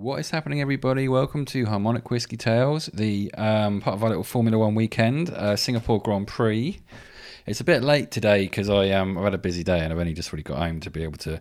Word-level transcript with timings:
What 0.00 0.18
is 0.18 0.30
happening, 0.30 0.62
everybody? 0.62 1.08
Welcome 1.08 1.44
to 1.44 1.66
Harmonic 1.66 2.10
Whiskey 2.10 2.38
Tales, 2.38 2.86
the 2.86 3.30
um, 3.34 3.82
part 3.82 3.96
of 3.96 4.02
our 4.02 4.08
little 4.08 4.24
Formula 4.24 4.56
One 4.56 4.74
weekend, 4.74 5.28
uh, 5.28 5.56
Singapore 5.56 6.00
Grand 6.00 6.26
Prix. 6.26 6.80
It's 7.44 7.60
a 7.60 7.64
bit 7.64 7.82
late 7.82 8.10
today 8.10 8.44
because 8.44 8.70
I 8.70 8.92
um, 8.92 9.18
I've 9.18 9.24
had 9.24 9.34
a 9.34 9.38
busy 9.38 9.62
day 9.62 9.80
and 9.80 9.92
I've 9.92 9.98
only 9.98 10.14
just 10.14 10.32
really 10.32 10.42
got 10.42 10.56
home 10.56 10.80
to 10.80 10.90
be 10.90 11.02
able 11.02 11.18
to 11.18 11.38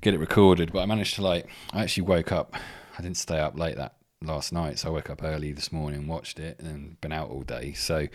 get 0.00 0.14
it 0.14 0.20
recorded. 0.20 0.72
But 0.72 0.82
I 0.82 0.86
managed 0.86 1.16
to 1.16 1.22
like, 1.22 1.48
I 1.72 1.82
actually 1.82 2.04
woke 2.04 2.30
up. 2.30 2.54
I 2.96 3.02
didn't 3.02 3.16
stay 3.16 3.40
up 3.40 3.58
late 3.58 3.76
that 3.78 3.96
last 4.22 4.52
night, 4.52 4.78
so 4.78 4.90
I 4.90 4.92
woke 4.92 5.10
up 5.10 5.24
early 5.24 5.50
this 5.50 5.72
morning, 5.72 6.06
watched 6.06 6.38
it, 6.38 6.60
and 6.60 7.00
been 7.00 7.10
out 7.10 7.30
all 7.30 7.42
day. 7.42 7.72
So, 7.72 8.06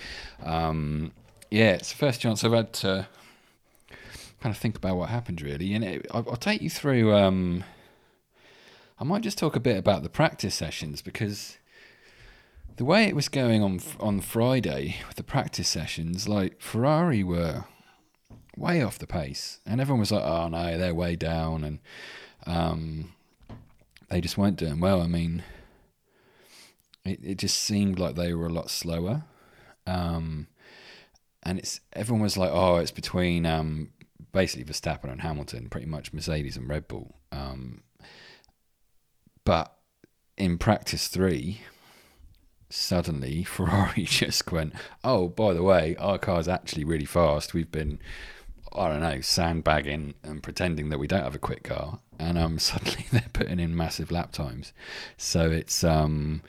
um, 0.43 1.11
yeah, 1.51 1.71
it's 1.71 1.91
the 1.91 1.97
first 1.97 2.21
chance 2.21 2.45
I've 2.45 2.53
had 2.53 2.71
to 2.71 3.05
kind 4.39 4.55
of 4.55 4.57
think 4.57 4.77
about 4.77 4.95
what 4.95 5.09
happened 5.09 5.41
really, 5.41 5.73
and 5.73 5.83
it, 5.83 6.07
I'll, 6.11 6.25
I'll 6.29 6.37
take 6.37 6.61
you 6.61 6.69
through. 6.69 7.13
I 8.99 9.03
might 9.03 9.21
just 9.21 9.37
talk 9.37 9.55
a 9.55 9.59
bit 9.59 9.77
about 9.77 10.03
the 10.03 10.09
practice 10.09 10.55
sessions 10.55 11.01
because 11.01 11.57
the 12.75 12.85
way 12.85 13.05
it 13.05 13.15
was 13.15 13.29
going 13.29 13.61
on 13.61 13.79
on 13.99 14.21
Friday 14.21 14.97
with 15.07 15.17
the 15.17 15.23
practice 15.23 15.67
sessions, 15.67 16.27
like 16.27 16.61
Ferrari 16.61 17.23
were 17.23 17.65
way 18.57 18.81
off 18.81 18.99
the 18.99 19.07
pace, 19.07 19.59
and 19.65 19.81
everyone 19.81 19.99
was 19.99 20.11
like, 20.11 20.23
"Oh 20.23 20.47
no, 20.47 20.77
they're 20.77 20.93
way 20.93 21.15
down," 21.15 21.63
and 21.63 21.79
um, 22.45 23.13
they 24.09 24.21
just 24.21 24.37
weren't 24.37 24.57
doing 24.57 24.79
well. 24.79 25.01
I 25.01 25.07
mean, 25.07 25.43
it 27.05 27.19
it 27.23 27.37
just 27.37 27.59
seemed 27.59 27.99
like 27.99 28.15
they 28.15 28.33
were 28.33 28.47
a 28.47 28.53
lot 28.53 28.69
slower, 28.69 29.23
um, 29.87 30.47
and 31.43 31.59
it's 31.59 31.79
everyone 31.93 32.23
was 32.23 32.37
like, 32.37 32.51
"Oh, 32.51 32.77
it's 32.77 32.91
between 32.91 33.45
um, 33.45 33.89
basically 34.31 34.71
Verstappen 34.71 35.11
and 35.11 35.21
Hamilton, 35.21 35.69
pretty 35.69 35.87
much 35.87 36.13
Mercedes 36.13 36.57
and 36.57 36.69
Red 36.69 36.87
Bull." 36.87 37.15
Um, 37.31 37.81
but 39.45 39.75
in 40.37 40.57
practice 40.57 41.07
three, 41.07 41.61
suddenly 42.69 43.43
Ferrari 43.43 44.03
just 44.03 44.51
went, 44.51 44.73
oh, 45.03 45.27
by 45.27 45.53
the 45.53 45.63
way, 45.63 45.95
our 45.97 46.17
car's 46.17 46.47
actually 46.47 46.83
really 46.83 47.05
fast. 47.05 47.53
We've 47.53 47.71
been, 47.71 47.99
I 48.75 48.89
don't 48.89 49.01
know, 49.01 49.21
sandbagging 49.21 50.15
and 50.23 50.41
pretending 50.43 50.89
that 50.89 50.99
we 50.99 51.07
don't 51.07 51.23
have 51.23 51.35
a 51.35 51.39
quick 51.39 51.63
car. 51.63 51.99
And 52.19 52.37
um, 52.37 52.59
suddenly 52.59 53.05
they're 53.11 53.25
putting 53.33 53.59
in 53.59 53.75
massive 53.75 54.11
lap 54.11 54.31
times. 54.31 54.73
So 55.17 55.51
it's, 55.51 55.83
um, 55.83 56.41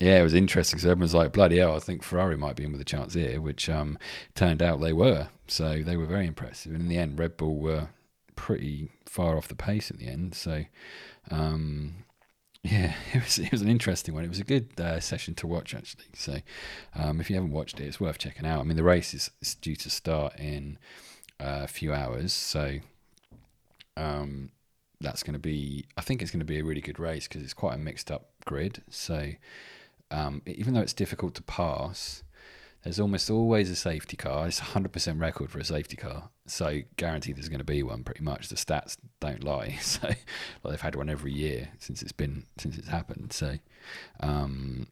yeah, 0.00 0.20
it 0.20 0.22
was 0.22 0.34
interesting. 0.34 0.78
So 0.78 0.90
everyone's 0.90 1.14
like, 1.14 1.32
bloody 1.32 1.58
hell, 1.58 1.74
I 1.74 1.80
think 1.80 2.02
Ferrari 2.02 2.36
might 2.36 2.56
be 2.56 2.64
in 2.64 2.72
with 2.72 2.80
a 2.80 2.84
chance 2.84 3.14
here, 3.14 3.40
which 3.40 3.68
um, 3.68 3.98
turned 4.34 4.62
out 4.62 4.80
they 4.80 4.92
were. 4.92 5.28
So 5.48 5.82
they 5.82 5.96
were 5.96 6.06
very 6.06 6.26
impressive. 6.26 6.72
And 6.72 6.82
in 6.82 6.88
the 6.88 6.98
end, 6.98 7.18
Red 7.18 7.36
Bull 7.36 7.56
were 7.56 7.88
pretty 8.36 8.90
far 9.06 9.36
off 9.36 9.48
the 9.48 9.54
pace 9.54 9.90
at 9.90 9.98
the 9.98 10.08
end. 10.08 10.34
So, 10.34 10.64
um, 11.30 12.04
yeah, 12.62 12.94
it 13.12 13.22
was 13.22 13.38
it 13.38 13.52
was 13.52 13.62
an 13.62 13.68
interesting 13.68 14.14
one. 14.14 14.24
It 14.24 14.28
was 14.28 14.40
a 14.40 14.44
good 14.44 14.68
uh, 14.78 15.00
session 15.00 15.34
to 15.36 15.46
watch 15.46 15.74
actually. 15.74 16.06
So 16.14 16.38
um, 16.94 17.20
if 17.20 17.30
you 17.30 17.36
haven't 17.36 17.52
watched 17.52 17.80
it, 17.80 17.84
it's 17.84 18.00
worth 18.00 18.18
checking 18.18 18.46
out. 18.46 18.60
I 18.60 18.62
mean, 18.64 18.76
the 18.76 18.82
race 18.82 19.14
is, 19.14 19.30
is 19.40 19.54
due 19.54 19.76
to 19.76 19.90
start 19.90 20.38
in 20.38 20.78
uh, 21.40 21.60
a 21.64 21.68
few 21.68 21.92
hours, 21.92 22.32
so 22.32 22.78
um, 23.96 24.50
that's 25.00 25.22
going 25.22 25.34
to 25.34 25.38
be. 25.38 25.86
I 25.96 26.00
think 26.00 26.22
it's 26.22 26.30
going 26.30 26.40
to 26.40 26.46
be 26.46 26.58
a 26.58 26.64
really 26.64 26.80
good 26.80 26.98
race 26.98 27.28
because 27.28 27.42
it's 27.42 27.54
quite 27.54 27.74
a 27.74 27.78
mixed 27.78 28.10
up 28.10 28.30
grid. 28.44 28.82
So 28.90 29.32
um, 30.10 30.42
even 30.46 30.74
though 30.74 30.80
it's 30.80 30.92
difficult 30.92 31.34
to 31.34 31.42
pass, 31.42 32.22
there's 32.86 33.00
almost 33.00 33.30
always 33.30 33.68
a 33.68 33.74
safety 33.74 34.16
car. 34.16 34.46
It's 34.46 34.60
100% 34.60 35.20
record 35.20 35.50
for 35.50 35.58
a 35.58 35.64
safety 35.64 35.96
car. 35.96 36.30
So 36.46 36.82
guaranteed 36.96 37.34
there's 37.34 37.48
going 37.48 37.58
to 37.58 37.64
be 37.64 37.82
one 37.82 38.04
pretty 38.04 38.22
much. 38.22 38.48
The 38.48 38.54
stats 38.54 38.96
don't 39.18 39.42
lie. 39.42 39.78
So 40.62 40.70
they've 40.70 40.80
had 40.80 40.94
one 40.94 41.08
every 41.08 41.32
year 41.32 41.70
since 41.78 42.02
it's 42.02 42.12
been 42.12 42.44
since 42.58 42.78
it's 42.78 42.88
happened. 42.88 43.32
So 43.32 43.56
um, 44.20 44.86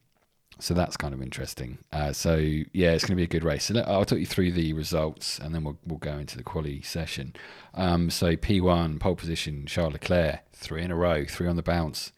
so 0.58 0.74
that's 0.74 0.96
kind 0.96 1.14
of 1.14 1.22
interesting. 1.22 1.78
Uh, 1.92 2.12
so 2.12 2.36
yeah, 2.36 2.90
it's 2.92 3.04
going 3.04 3.12
to 3.12 3.16
be 3.16 3.24
a 3.24 3.28
good 3.28 3.44
race. 3.44 3.66
So 3.66 3.74
let, 3.74 3.88
I'll 3.88 4.04
talk 4.04 4.18
you 4.18 4.26
through 4.26 4.52
the 4.52 4.72
results, 4.72 5.38
and 5.38 5.54
then 5.54 5.62
we'll 5.62 5.78
we'll 5.86 5.98
go 5.98 6.18
into 6.18 6.36
the 6.36 6.42
quali 6.42 6.82
session. 6.82 7.34
Um, 7.74 8.10
so 8.10 8.34
P1 8.34 8.98
pole 8.98 9.14
position, 9.14 9.66
Charles 9.66 9.92
Leclerc, 9.92 10.40
three 10.52 10.82
in 10.82 10.90
a 10.90 10.96
row, 10.96 11.24
three 11.24 11.46
on 11.46 11.56
the 11.56 11.62
bounce 11.62 12.10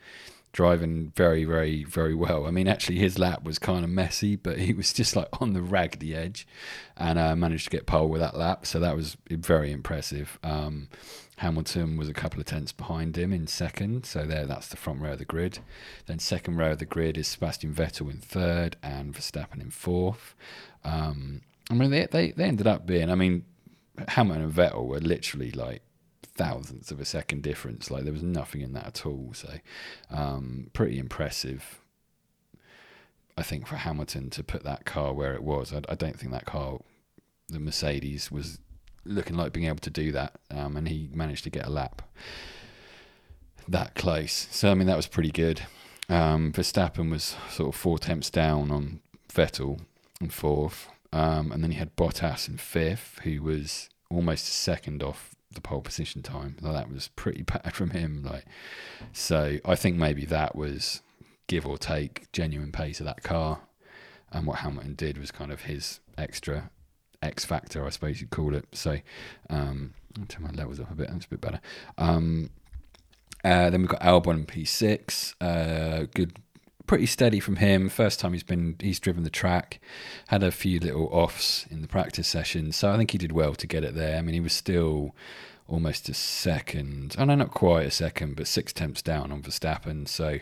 driving 0.56 1.12
very, 1.14 1.44
very, 1.44 1.84
very 1.84 2.14
well. 2.14 2.46
I 2.46 2.50
mean, 2.50 2.66
actually, 2.66 2.96
his 2.96 3.18
lap 3.18 3.44
was 3.44 3.58
kind 3.58 3.84
of 3.84 3.90
messy, 3.90 4.36
but 4.36 4.58
he 4.58 4.72
was 4.72 4.90
just 4.94 5.14
like 5.14 5.28
on 5.38 5.52
the 5.52 5.60
raggedy 5.60 6.14
edge 6.14 6.48
and 6.96 7.18
uh, 7.18 7.36
managed 7.36 7.64
to 7.64 7.70
get 7.70 7.84
pole 7.84 8.08
with 8.08 8.22
that 8.22 8.38
lap. 8.38 8.64
So 8.64 8.80
that 8.80 8.96
was 8.96 9.18
very 9.28 9.70
impressive. 9.70 10.38
Um, 10.42 10.88
Hamilton 11.36 11.98
was 11.98 12.08
a 12.08 12.14
couple 12.14 12.40
of 12.40 12.46
tenths 12.46 12.72
behind 12.72 13.18
him 13.18 13.34
in 13.34 13.46
second. 13.46 14.06
So 14.06 14.24
there, 14.24 14.46
that's 14.46 14.68
the 14.68 14.78
front 14.78 15.02
row 15.02 15.12
of 15.12 15.18
the 15.18 15.26
grid. 15.26 15.58
Then 16.06 16.18
second 16.18 16.56
row 16.56 16.72
of 16.72 16.78
the 16.78 16.86
grid 16.86 17.18
is 17.18 17.28
Sebastian 17.28 17.74
Vettel 17.74 18.10
in 18.10 18.16
third 18.16 18.78
and 18.82 19.12
Verstappen 19.12 19.60
in 19.60 19.68
fourth. 19.68 20.34
Um, 20.84 21.42
I 21.70 21.74
mean, 21.74 21.90
they, 21.90 22.06
they, 22.06 22.30
they 22.30 22.44
ended 22.44 22.66
up 22.66 22.86
being, 22.86 23.10
I 23.10 23.14
mean, 23.14 23.44
Hamilton 24.08 24.44
and 24.44 24.52
Vettel 24.54 24.86
were 24.86 25.00
literally 25.00 25.50
like 25.50 25.82
thousandths 26.36 26.90
of 26.90 27.00
a 27.00 27.04
second 27.04 27.42
difference. 27.42 27.90
Like 27.90 28.04
there 28.04 28.12
was 28.12 28.22
nothing 28.22 28.60
in 28.60 28.72
that 28.74 28.86
at 28.86 29.06
all. 29.06 29.32
So 29.34 29.48
um, 30.10 30.70
pretty 30.72 30.98
impressive. 30.98 31.80
I 33.36 33.42
think 33.42 33.66
for 33.66 33.76
Hamilton 33.76 34.30
to 34.30 34.42
put 34.42 34.64
that 34.64 34.84
car 34.84 35.12
where 35.12 35.34
it 35.34 35.42
was, 35.42 35.72
I, 35.72 35.82
I, 35.88 35.94
don't 35.94 36.18
think 36.18 36.32
that 36.32 36.46
car, 36.46 36.78
the 37.48 37.60
Mercedes, 37.60 38.30
was 38.30 38.58
looking 39.04 39.36
like 39.36 39.52
being 39.52 39.66
able 39.66 39.78
to 39.78 39.90
do 39.90 40.10
that, 40.12 40.36
um, 40.50 40.76
and 40.76 40.88
he 40.88 41.10
managed 41.12 41.44
to 41.44 41.50
get 41.50 41.66
a 41.66 41.70
lap 41.70 42.02
that 43.68 43.94
close. 43.94 44.48
So 44.50 44.70
I 44.70 44.74
mean 44.74 44.86
that 44.86 44.96
was 44.96 45.06
pretty 45.06 45.30
good. 45.30 45.62
Um, 46.08 46.52
Verstappen 46.52 47.10
was 47.10 47.36
sort 47.50 47.74
of 47.74 47.80
four 47.80 47.98
tenths 47.98 48.30
down 48.30 48.70
on 48.70 49.00
Vettel 49.28 49.80
in 50.20 50.30
fourth, 50.30 50.88
um, 51.12 51.52
and 51.52 51.62
then 51.62 51.72
he 51.72 51.78
had 51.78 51.96
Bottas 51.96 52.48
in 52.48 52.56
fifth, 52.56 53.20
who 53.22 53.42
was 53.42 53.90
almost 54.08 54.48
a 54.48 54.52
second 54.52 55.02
off 55.02 55.35
the 55.52 55.60
pole 55.60 55.80
position 55.80 56.22
time. 56.22 56.56
That 56.62 56.90
was 56.90 57.08
pretty 57.08 57.42
bad 57.46 57.74
from 57.74 57.90
him. 57.90 58.22
Like, 58.22 58.44
so 59.12 59.58
I 59.64 59.74
think 59.74 59.96
maybe 59.96 60.24
that 60.26 60.56
was 60.56 61.02
give 61.46 61.66
or 61.66 61.78
take 61.78 62.30
genuine 62.32 62.72
pace 62.72 63.00
of 63.00 63.06
that 63.06 63.22
car, 63.22 63.60
and 64.32 64.46
what 64.46 64.58
Hamilton 64.58 64.94
did 64.94 65.18
was 65.18 65.30
kind 65.30 65.52
of 65.52 65.62
his 65.62 66.00
extra 66.18 66.70
X 67.22 67.44
factor, 67.44 67.86
I 67.86 67.90
suppose 67.90 68.20
you'd 68.20 68.30
call 68.30 68.54
it. 68.54 68.66
So, 68.72 68.98
um, 69.50 69.94
I'll 70.18 70.26
turn 70.26 70.44
my 70.44 70.50
levels 70.50 70.80
up 70.80 70.90
a 70.90 70.94
bit. 70.94 71.08
That's 71.10 71.26
a 71.26 71.28
bit 71.28 71.40
better. 71.40 71.60
Um, 71.98 72.50
uh, 73.44 73.70
then 73.70 73.82
we've 73.82 73.90
got 73.90 74.00
Albon 74.00 74.46
P6. 74.46 75.34
Uh, 75.40 76.06
good 76.14 76.38
pretty 76.86 77.06
steady 77.06 77.40
from 77.40 77.56
him. 77.56 77.88
First 77.88 78.20
time 78.20 78.32
he's 78.32 78.42
been 78.42 78.76
he's 78.80 79.00
driven 79.00 79.24
the 79.24 79.30
track, 79.30 79.80
had 80.28 80.42
a 80.42 80.50
few 80.50 80.80
little 80.80 81.08
offs 81.12 81.66
in 81.70 81.82
the 81.82 81.88
practice 81.88 82.28
session, 82.28 82.72
so 82.72 82.90
I 82.90 82.96
think 82.96 83.10
he 83.10 83.18
did 83.18 83.32
well 83.32 83.54
to 83.54 83.66
get 83.66 83.84
it 83.84 83.94
there. 83.94 84.18
I 84.18 84.22
mean, 84.22 84.34
he 84.34 84.40
was 84.40 84.52
still 84.52 85.14
almost 85.68 86.08
a 86.08 86.14
second. 86.14 87.16
I 87.18 87.24
know 87.24 87.34
not 87.34 87.50
quite 87.50 87.86
a 87.86 87.90
second, 87.90 88.36
but 88.36 88.46
six 88.46 88.72
tenths 88.72 89.02
down 89.02 89.32
on 89.32 89.42
Verstappen. 89.42 90.06
So 90.06 90.38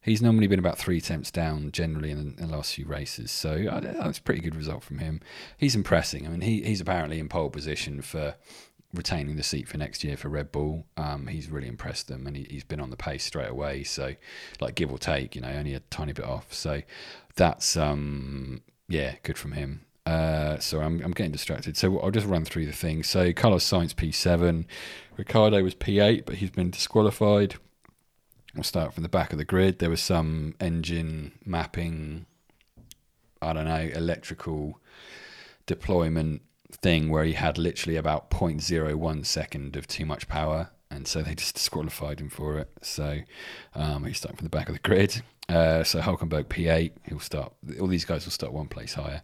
he's 0.00 0.22
normally 0.22 0.46
been 0.46 0.58
about 0.58 0.78
three 0.78 1.00
tenths 1.00 1.30
down 1.30 1.70
generally 1.70 2.10
in 2.10 2.36
the, 2.36 2.46
last 2.46 2.74
few 2.74 2.86
races. 2.86 3.30
So 3.30 3.66
uh, 3.70 3.80
that's 3.80 4.18
a 4.18 4.22
pretty 4.22 4.40
good 4.40 4.56
result 4.56 4.82
from 4.82 4.98
him. 4.98 5.20
He's 5.56 5.74
impressing. 5.74 6.26
I 6.26 6.30
mean, 6.30 6.40
he, 6.42 6.62
he's 6.62 6.80
apparently 6.80 7.18
in 7.18 7.28
pole 7.28 7.50
position 7.50 8.02
for 8.02 8.34
retaining 8.94 9.36
the 9.36 9.42
seat 9.42 9.68
for 9.68 9.76
next 9.76 10.04
year 10.04 10.16
for 10.16 10.28
Red 10.28 10.52
Bull. 10.52 10.86
Um, 10.96 11.26
he's 11.26 11.50
really 11.50 11.68
impressed 11.68 12.08
them, 12.08 12.26
and 12.26 12.36
he, 12.36 12.46
has 12.54 12.64
been 12.64 12.80
on 12.80 12.90
the 12.90 12.96
pace 12.96 13.24
straight 13.24 13.50
away. 13.50 13.84
So, 13.84 14.14
like 14.60 14.74
give 14.74 14.90
or 14.90 14.98
take, 14.98 15.34
you 15.34 15.42
know, 15.42 15.48
only 15.48 15.74
a 15.74 15.80
tiny 15.80 16.12
bit 16.12 16.24
off. 16.24 16.52
So 16.52 16.82
that's 17.36 17.76
um, 17.76 18.62
yeah, 18.88 19.16
good 19.22 19.38
from 19.38 19.52
him. 19.52 19.84
Uh, 20.06 20.58
so 20.58 20.80
I'm, 20.80 21.00
I'm 21.02 21.12
getting 21.12 21.32
distracted. 21.32 21.76
So 21.76 21.98
I'll 22.00 22.10
just 22.10 22.26
run 22.26 22.44
through 22.44 22.66
the 22.66 22.72
things. 22.72 23.08
So 23.08 23.32
Carlos 23.32 23.64
Sainz 23.64 23.94
P7, 23.94 24.66
Ricciardo 25.16 25.62
was 25.62 25.74
P8, 25.74 26.26
but 26.26 26.36
he's 26.36 26.50
been 26.50 26.70
disqualified. 26.70 27.56
We'll 28.54 28.64
start 28.64 28.92
from 28.92 29.02
the 29.02 29.08
back 29.08 29.32
of 29.32 29.38
the 29.38 29.44
grid. 29.44 29.78
There 29.78 29.90
was 29.90 30.02
some 30.02 30.54
engine 30.60 31.32
mapping, 31.44 32.26
I 33.40 33.52
don't 33.52 33.64
know, 33.64 33.90
electrical 33.94 34.78
deployment 35.66 36.42
thing 36.76 37.08
where 37.08 37.24
he 37.24 37.32
had 37.32 37.58
literally 37.58 37.96
about 37.96 38.30
0.01 38.30 39.26
second 39.26 39.76
of 39.76 39.86
too 39.86 40.06
much 40.06 40.28
power, 40.28 40.70
and 40.90 41.06
so 41.06 41.22
they 41.22 41.34
just 41.34 41.54
disqualified 41.54 42.20
him 42.20 42.30
for 42.30 42.58
it. 42.58 42.70
So 42.82 43.20
um, 43.74 44.04
he's 44.04 44.20
from 44.20 44.36
the 44.40 44.48
back 44.48 44.68
of 44.68 44.74
the 44.74 44.80
grid. 44.80 45.22
Uh, 45.48 45.84
so 45.84 46.00
Hulkenberg 46.00 46.44
P8, 46.44 46.92
he'll 47.06 47.20
start. 47.20 47.52
All 47.78 47.86
these 47.86 48.06
guys 48.06 48.24
will 48.24 48.32
start 48.32 48.52
one 48.52 48.68
place 48.68 48.94
higher. 48.94 49.22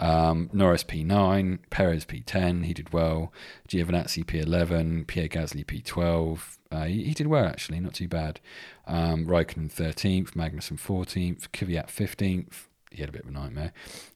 Um, 0.00 0.50
Norris 0.52 0.82
P9, 0.82 1.60
Perez 1.70 2.04
P10, 2.04 2.64
he 2.64 2.74
did 2.74 2.92
well. 2.92 3.32
Giovinazzi 3.68 4.24
P11, 4.24 5.06
Pierre 5.06 5.28
Gasly 5.28 5.64
P12. 5.64 6.58
Uh, 6.72 6.84
he, 6.84 7.04
he, 7.04 7.14
did 7.14 7.28
well 7.28 7.46
actually, 7.46 7.78
not 7.78 7.94
too 7.94 8.08
bad. 8.08 8.40
Um, 8.86 9.26
Raikkonen 9.26 9.72
13th, 9.72 10.32
Magnussen 10.32 10.78
14th, 10.80 11.48
Kvyat 11.50 11.88
15th, 11.88 12.66
he 12.90 13.00
had 13.00 13.08
a 13.08 13.12
bit 13.12 13.22
of 13.22 13.28
a 13.28 13.32
nightmare. 13.32 13.72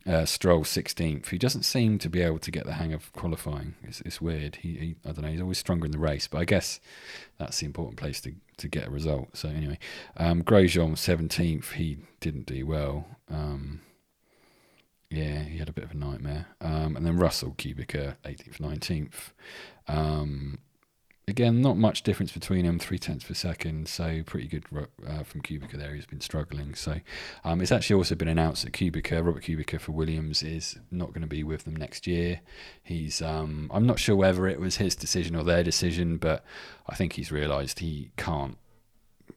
Uh, 0.07 0.25
Stroll 0.25 0.65
16th. 0.65 1.29
He 1.29 1.39
doesn't 1.39 1.63
seem 1.63 1.99
to 1.99 2.09
be 2.09 2.21
able 2.21 2.41
to 2.41 2.51
get 2.51 2.67
the 2.67 2.75
hang 2.75 2.93
of 2.93 3.13
qualifying. 3.13 3.75
It's, 3.83 4.01
it's 4.01 4.21
weird. 4.21 4.57
He, 4.57 4.69
he, 4.75 4.97
I 5.05 5.13
don't 5.13 5.23
know. 5.23 5.31
He's 5.31 5.41
always 5.41 5.59
stronger 5.59 5.87
in 5.87 5.93
the 5.93 5.99
race, 5.99 6.27
but 6.27 6.39
I 6.39 6.45
guess 6.45 6.81
that's 7.39 7.61
the 7.61 7.67
important 7.67 7.99
place 7.99 8.21
to, 8.23 8.35
to 8.57 8.69
get 8.69 8.89
a 8.89 8.91
result. 8.91 9.37
So 9.37 9.49
anyway, 9.49 9.79
um, 10.17 10.43
Grosjean 10.43 10.93
17th. 10.93 11.73
He 11.73 11.99
didn't 12.21 12.47
do 12.47 12.67
well. 12.67 13.07
Um, 13.31 13.81
yeah, 15.09 15.43
he 15.45 15.59
had 15.59 15.69
a 15.69 15.73
bit 15.73 15.85
of 15.85 15.93
a 15.93 15.97
nightmare. 15.97 16.47
Um, 16.61 16.97
and 16.97 17.07
then 17.07 17.17
Russell 17.17 17.55
Kubica 17.57 18.17
18th, 18.25 18.59
19th. 18.59 19.31
Again, 21.27 21.63
not 21.63 21.79
much 21.79 22.03
difference 22.03 22.33
between 22.33 22.67
them, 22.67 22.79
three 22.79 22.99
tenths 22.99 23.25
per 23.25 23.33
second. 23.33 23.89
So 23.89 24.23
pretty 24.27 24.47
good 24.47 24.67
uh, 25.07 25.23
from 25.23 25.41
Kubica 25.41 25.73
there. 25.73 25.95
He's 25.95 26.05
been 26.05 26.21
struggling. 26.21 26.75
So 26.75 27.01
um, 27.45 27.63
it's 27.63 27.73
actually 27.73 27.97
also 27.97 28.15
been 28.15 28.29
announced 28.29 28.65
that 28.65 28.75
Kubica, 28.75 29.25
Robert 29.25 29.43
Kubica 29.43 29.81
for 29.81 29.93
Williams, 29.93 30.43
is 30.43 30.79
not 30.91 31.09
going 31.09 31.23
to 31.23 31.27
be 31.27 31.43
with 31.43 31.65
them 31.65 31.77
next 31.77 32.07
year. 32.07 32.41
He's, 32.83 33.23
um, 33.23 33.71
I'm 33.73 33.87
not 33.87 33.99
sure 33.99 34.17
whether 34.17 34.47
it 34.47 34.61
was 34.61 34.77
his 34.77 34.95
decision 34.95 35.35
or 35.35 35.45
their 35.45 35.63
decision, 35.63 36.19
but 36.19 36.45
I 36.87 36.95
think 36.95 37.15
he's 37.15 37.33
realised 37.33 37.79
he 37.79 38.11
can't 38.19 38.59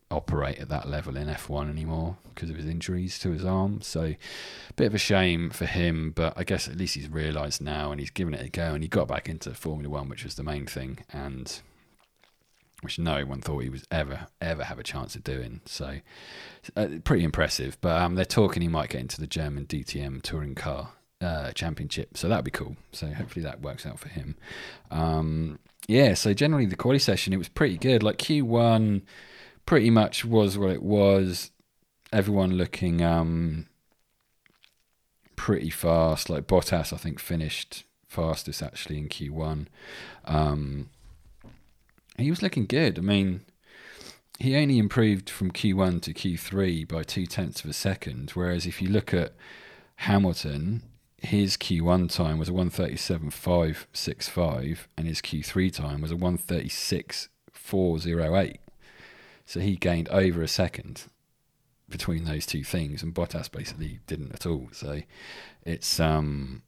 operate 0.10 0.60
at 0.60 0.69
that 0.69 0.88
level 0.88 1.18
in 1.18 1.28
F1 1.28 1.69
anymore 1.69 2.18
because 2.34 2.50
of 2.50 2.56
his 2.56 2.66
injuries 2.66 3.19
to 3.19 3.31
his 3.31 3.44
arm. 3.44 3.81
So, 3.81 4.01
a 4.01 4.74
bit 4.75 4.88
of 4.88 4.95
a 4.95 5.00
shame 5.00 5.50
for 5.50 5.66
him, 5.66 6.12
but 6.16 6.34
I 6.36 6.44
guess 6.44 6.68
at 6.68 6.78
least 6.78 6.95
he's 6.95 7.10
realised 7.10 7.62
now 7.62 7.92
and 7.92 8.00
he's 8.00 8.10
given 8.10 8.34
it 8.34 8.45
a 8.45 8.50
go 8.50 8.74
and 8.74 8.84
he 8.84 8.89
got 8.89 9.07
back 9.07 9.28
into 9.28 9.54
Formula 9.54 9.89
One, 9.89 10.10
which 10.10 10.24
was 10.24 10.36
the 10.36 10.44
main 10.44 10.66
thing. 10.66 11.00
And 11.12 11.62
which 12.81 13.00
no 13.00 13.25
one 13.25 13.41
thought 13.41 13.59
he 13.59 13.69
was 13.69 13.83
ever 13.89 14.27
ever 14.39 14.63
have 14.63 14.79
a 14.79 14.83
chance 14.83 15.15
of 15.15 15.24
doing. 15.24 15.62
So 15.65 16.00
uh, 16.75 16.88
pretty 17.03 17.24
impressive. 17.24 17.77
But 17.81 18.01
um, 18.01 18.15
they're 18.15 18.25
talking 18.25 18.62
he 18.62 18.68
might 18.68 18.89
get 18.89 19.01
into 19.01 19.19
the 19.19 19.27
German 19.27 19.65
DTM 19.65 20.21
touring 20.21 20.56
car 20.56 20.94
uh, 21.19 21.51
championship, 21.53 22.18
so 22.18 22.27
that'd 22.27 22.45
be 22.45 22.51
cool. 22.51 22.77
So 22.91 23.07
hopefully 23.07 23.44
that 23.44 23.62
works 23.62 23.85
out 23.85 24.00
for 24.00 24.09
him. 24.09 24.35
Um, 24.91 25.59
yeah. 25.88 26.13
So 26.13 26.33
generally 26.33 26.65
the 26.65 26.75
quality 26.75 27.00
session 27.00 27.33
it 27.33 27.38
was 27.38 27.50
pretty 27.50 27.77
good. 27.77 28.03
Like 28.03 28.19
Q 28.19 28.45
one, 28.45 29.03
pretty 29.65 29.89
much 29.89 30.24
was 30.24 30.57
what 30.57 30.71
it 30.71 30.83
was. 30.83 31.51
Everyone 32.13 32.53
looking 32.53 33.01
um, 33.01 33.68
pretty 35.35 35.69
fast. 35.69 36.29
Like 36.29 36.47
Bottas, 36.47 36.94
I 36.94 36.97
think 36.97 37.19
finished 37.19 37.85
fastest 38.07 38.62
actually 38.62 38.97
in 38.97 39.07
Q 39.07 39.33
one. 39.33 39.68
Um, 40.25 40.89
he 42.18 42.30
was 42.30 42.42
looking 42.42 42.66
good. 42.66 42.98
I 42.98 43.02
mean, 43.02 43.42
he 44.40 44.56
only 44.56 44.78
improved 44.78 45.30
from 45.30 45.52
Q1 45.52 46.02
to 46.04 46.14
Q3 46.14 46.88
by 46.88 47.04
two 47.04 47.25
tenths 47.25 47.62
of 47.64 47.69
a 47.69 47.74
second. 47.74 48.31
Whereas 48.31 48.66
if 48.66 48.81
you 48.81 48.88
look 48.90 49.14
at 49.14 49.34
Hamilton, 49.98 50.84
his 51.18 51.58
Q1 51.58 52.10
time 52.14 52.38
was 52.38 52.48
a 52.50 52.54
137.565 52.54 54.78
and 54.98 55.08
his 55.08 55.22
Q3 55.22 55.74
time 55.74 56.02
was 56.02 56.12
a 56.12 56.16
136.408. 56.16 58.58
So 59.46 59.60
he 59.60 59.75
gained 59.75 60.08
over 60.10 60.44
a 60.44 60.48
second 60.48 61.06
between 61.90 62.25
those 62.25 62.46
two 62.46 62.63
things, 62.63 63.02
and 63.02 63.16
Bottas 63.16 63.50
basically 63.50 64.02
didn't 64.08 64.34
at 64.34 64.46
all. 64.46 64.68
So 64.74 65.02
it's 65.63 66.00
um 66.00 66.62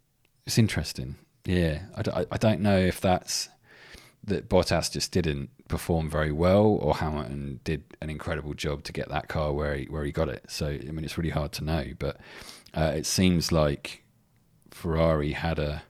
it's 0.46 0.58
interesting. 0.58 1.18
Yeah, 1.46 1.84
I, 1.96 2.26
I 2.32 2.38
don't 2.38 2.62
know 2.62 2.78
if 2.78 3.02
that's 3.02 3.50
that 4.24 4.50
Bottas 4.50 4.92
just 4.92 5.12
didn't 5.12 5.50
perform 5.68 6.10
very 6.10 6.32
well, 6.32 6.66
or 6.66 6.96
Hamilton 6.96 7.60
did 7.64 7.84
an 8.02 8.10
incredible 8.10 8.54
job 8.54 8.84
to 8.84 8.94
get 8.94 9.10
that 9.10 9.28
car 9.28 9.54
where 9.54 9.76
he 9.76 9.86
where 9.86 10.04
he 10.04 10.12
got 10.12 10.30
it. 10.30 10.46
So 10.48 10.68
I 10.68 10.92
mean, 10.92 11.04
it's 11.04 11.18
really 11.18 11.30
hard 11.30 11.52
to 11.54 11.64
know, 11.64 11.86
but 11.98 12.18
uh, 12.74 12.94
it 12.96 13.06
seems 13.06 13.52
like 13.52 14.04
Ferrari 14.72 15.34
had 15.34 15.60
a 15.60 15.84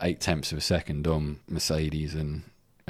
eight 0.00 0.20
tenths 0.20 0.52
of 0.52 0.58
a 0.58 0.62
second 0.62 1.06
on 1.06 1.38
Mercedes 1.48 2.14
and 2.14 2.42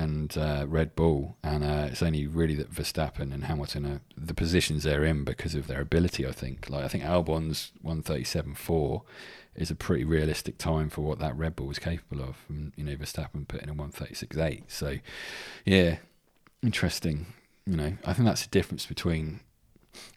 and 0.02 0.36
uh, 0.36 0.64
Red 0.68 0.90
Bull, 0.94 1.36
and 1.42 1.62
uh, 1.64 1.88
it's 1.90 2.02
only 2.02 2.26
really 2.26 2.56
that 2.56 2.72
Verstappen 2.72 3.32
and 3.32 3.44
Hamilton 3.44 3.86
are 3.86 4.00
the 4.16 4.34
positions 4.34 4.82
they're 4.82 5.04
in 5.04 5.24
because 5.24 5.54
of 5.54 5.66
their 5.66 5.80
ability. 5.80 6.26
I 6.26 6.32
think, 6.32 6.68
like 6.68 6.84
I 6.84 6.88
think 6.88 7.04
Albon's 7.04 7.72
one 7.82 8.02
thirty 8.02 8.24
seven 8.24 8.54
four 8.54 9.02
is 9.54 9.70
a 9.70 9.74
pretty 9.74 10.04
realistic 10.04 10.56
time 10.56 10.88
for 10.88 11.02
what 11.02 11.18
that 11.18 11.36
Red 11.36 11.54
Bull 11.56 11.66
was 11.66 11.78
capable 11.78 12.22
of. 12.22 12.36
And, 12.48 12.72
you 12.76 12.84
know, 12.84 12.96
Verstappen 12.96 13.46
putting 13.46 13.68
in 13.68 13.74
a 13.78 13.82
one 13.82 13.90
thirty 13.90 14.14
six 14.14 14.36
eight. 14.36 14.64
So, 14.70 14.96
yeah, 15.64 15.96
interesting. 16.62 17.26
You 17.66 17.76
know, 17.76 17.92
I 18.04 18.12
think 18.12 18.26
that's 18.26 18.42
the 18.42 18.50
difference 18.50 18.86
between 18.86 19.40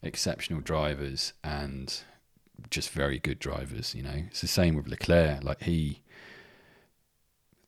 exceptional 0.01 0.61
drivers 0.61 1.33
and 1.43 2.01
just 2.69 2.89
very 2.89 3.19
good 3.19 3.39
drivers. 3.39 3.93
You 3.93 4.03
know, 4.03 4.23
it's 4.27 4.41
the 4.41 4.47
same 4.47 4.75
with 4.75 4.87
Leclerc. 4.87 5.43
Like 5.43 5.61
he, 5.63 6.01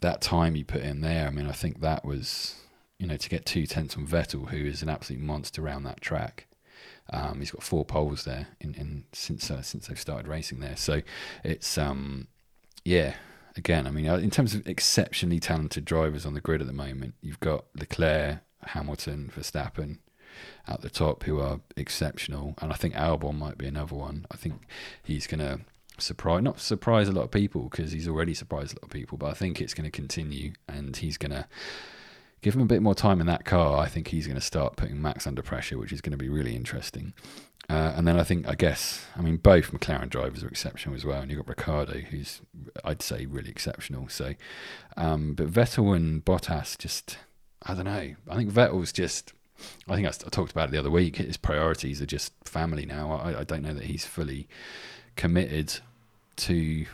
that 0.02 0.22
time 0.22 0.56
he 0.56 0.64
put 0.64 0.82
in 0.82 1.02
there. 1.02 1.28
I 1.28 1.32
mean, 1.32 1.48
I 1.48 1.52
think 1.54 1.82
that 1.82 2.06
was, 2.06 2.56
you 3.00 3.08
know, 3.08 3.18
to 3.18 3.30
get 3.30 3.46
two 3.46 3.66
tenths 3.66 3.98
on 3.98 4.08
Vettel, 4.08 4.50
who 4.50 4.58
is 4.58 4.82
an 4.82 4.90
absolute 4.90 5.22
monster 5.22 5.64
around 5.64 5.84
that 5.84 6.02
track. 6.02 6.48
Um, 7.10 7.40
he's 7.40 7.52
got 7.52 7.64
four 7.64 7.86
poles 7.86 8.26
there 8.26 8.48
in, 8.60 8.74
in 8.76 9.06
since 9.14 9.50
uh, 9.50 9.62
since 9.62 9.88
they've 9.88 10.00
started 10.00 10.28
racing 10.28 10.60
there. 10.60 10.76
So 10.78 11.02
it's 11.44 11.78
um, 11.78 12.28
yeah. 12.84 13.16
Again, 13.56 13.88
I 13.88 13.90
mean, 13.90 14.08
uh, 14.08 14.18
in 14.18 14.30
terms 14.30 14.54
of 14.54 14.68
exceptionally 14.68 15.40
talented 15.40 15.84
drivers 15.84 16.28
on 16.28 16.36
the 16.36 16.42
grid 16.42 16.62
at 16.62 16.68
the 16.68 16.74
moment, 16.74 17.16
you've 17.22 17.40
got 17.40 17.66
Leclerc, 17.74 18.42
Hamilton, 18.64 19.32
Verstappen 19.36 19.98
at 20.68 20.82
the 20.82 20.92
top 20.92 21.24
who 21.24 21.40
are 21.40 21.62
exceptional, 21.76 22.54
and 22.62 22.72
I 22.72 22.76
think 22.76 22.94
Albon 22.94 23.36
might 23.36 23.58
be 23.58 23.66
another 23.66 23.96
one. 23.96 24.28
I 24.30 24.38
think 24.38 24.68
he's 25.02 25.26
going 25.26 25.40
to 25.40 25.62
surprise 26.00 26.44
not 26.44 26.60
surprise 26.60 27.08
a 27.08 27.12
lot 27.12 27.24
of 27.24 27.32
people 27.32 27.64
because 27.70 27.92
he's 27.92 28.08
already 28.08 28.34
surprised 28.34 28.74
a 28.74 28.76
lot 28.76 28.84
of 28.84 28.90
people, 28.90 29.18
but 29.18 29.28
I 29.28 29.34
think 29.34 29.62
it's 29.62 29.74
going 29.74 29.86
to 29.86 29.92
continue, 29.92 30.54
and 30.68 30.96
he's 30.96 31.18
going 31.18 31.32
to 31.32 31.48
give 32.42 32.56
him 32.56 32.62
a 32.62 32.66
bit 32.66 32.82
more 32.82 32.96
time 32.96 33.20
in 33.20 33.28
that 33.28 33.46
car, 33.46 33.80
I 33.80 33.88
think 33.88 34.10
he's 34.10 34.28
going 34.28 34.40
to 34.40 34.42
start 34.42 34.76
putting 34.76 35.02
Max 35.02 35.26
under 35.26 35.42
pressure, 35.42 35.78
which 35.78 35.92
is 35.92 36.02
going 36.02 36.12
to 36.12 36.18
be 36.18 36.30
really 36.30 36.56
interesting. 36.56 37.14
Uh, 37.70 37.94
and 37.98 38.08
then 38.08 38.18
I 38.18 38.24
think, 38.24 38.48
I 38.48 38.56
guess, 38.56 39.06
I 39.18 39.22
mean, 39.22 39.38
both 39.38 39.72
McLaren 39.72 40.10
drivers 40.10 40.44
are 40.44 40.48
exceptional 40.48 40.96
as 40.96 41.04
well. 41.04 41.22
And 41.22 41.30
you've 41.30 41.40
got 41.40 41.50
Ricciardo, 41.50 42.00
who's, 42.00 42.42
I'd 42.86 43.02
say, 43.02 43.26
really 43.26 43.50
exceptional. 43.50 44.08
So, 44.08 44.36
um, 44.96 45.34
but 45.34 45.52
Vettel 45.52 45.94
and 45.94 46.24
Bottas 46.24 46.78
just, 46.78 47.18
I 47.64 47.74
don't 47.74 47.86
know. 47.86 48.16
I 48.30 48.36
think 48.36 48.52
Vettel's 48.52 48.94
just, 48.94 49.34
I 49.90 49.96
think 49.96 50.08
I, 50.08 50.12
I 50.12 50.30
talked 50.30 50.52
about 50.52 50.70
it 50.70 50.72
the 50.72 50.80
other 50.80 50.92
week. 50.92 51.18
His 51.18 51.36
priorities 51.36 52.02
are 52.02 52.06
just 52.06 52.32
family 52.46 52.86
now. 52.86 53.12
I, 53.12 53.40
I 53.40 53.44
don't 53.44 53.64
know 53.64 53.74
that 53.74 53.86
he's 53.86 54.06
fully 54.06 54.48
committed 55.18 55.80
to 56.38 56.86